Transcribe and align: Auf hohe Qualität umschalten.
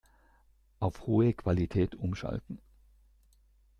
Auf 0.79 1.05
hohe 1.05 1.31
Qualität 1.35 1.93
umschalten. 1.93 2.57